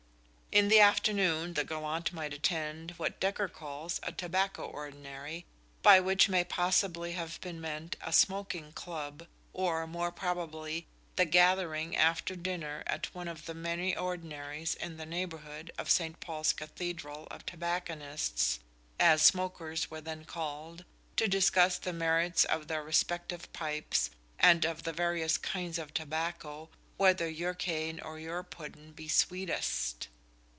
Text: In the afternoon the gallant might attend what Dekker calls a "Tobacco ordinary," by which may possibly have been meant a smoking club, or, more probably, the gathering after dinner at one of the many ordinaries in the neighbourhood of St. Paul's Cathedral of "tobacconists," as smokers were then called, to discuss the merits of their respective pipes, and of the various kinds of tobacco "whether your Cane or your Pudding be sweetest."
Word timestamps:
In 0.53 0.67
the 0.67 0.81
afternoon 0.81 1.53
the 1.53 1.63
gallant 1.63 2.11
might 2.11 2.33
attend 2.33 2.91
what 2.97 3.21
Dekker 3.21 3.47
calls 3.47 4.01
a 4.03 4.11
"Tobacco 4.11 4.63
ordinary," 4.65 5.45
by 5.81 6.01
which 6.01 6.27
may 6.27 6.43
possibly 6.43 7.13
have 7.13 7.39
been 7.39 7.61
meant 7.61 7.95
a 8.01 8.11
smoking 8.11 8.73
club, 8.73 9.25
or, 9.53 9.87
more 9.87 10.11
probably, 10.11 10.87
the 11.15 11.23
gathering 11.23 11.95
after 11.95 12.35
dinner 12.35 12.83
at 12.85 13.15
one 13.15 13.29
of 13.29 13.45
the 13.45 13.53
many 13.53 13.95
ordinaries 13.95 14.75
in 14.75 14.97
the 14.97 15.05
neighbourhood 15.05 15.71
of 15.77 15.89
St. 15.89 16.19
Paul's 16.19 16.51
Cathedral 16.51 17.29
of 17.31 17.45
"tobacconists," 17.45 18.59
as 18.99 19.21
smokers 19.21 19.89
were 19.89 20.01
then 20.01 20.25
called, 20.25 20.83
to 21.15 21.29
discuss 21.29 21.77
the 21.77 21.93
merits 21.93 22.43
of 22.43 22.67
their 22.67 22.83
respective 22.83 23.53
pipes, 23.53 24.09
and 24.37 24.65
of 24.65 24.83
the 24.83 24.91
various 24.91 25.37
kinds 25.37 25.79
of 25.79 25.93
tobacco 25.93 26.67
"whether 26.97 27.29
your 27.29 27.53
Cane 27.53 28.01
or 28.01 28.19
your 28.19 28.43
Pudding 28.43 28.91
be 28.91 29.07
sweetest." 29.07 30.09